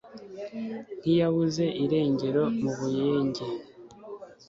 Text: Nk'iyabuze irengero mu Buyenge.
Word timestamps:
Nk'iyabuze 0.99 1.65
irengero 1.83 2.43
mu 2.61 2.71
Buyenge. 2.77 3.45